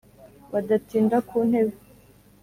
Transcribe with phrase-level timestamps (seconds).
[0.51, 1.75] badatinda ku ntebe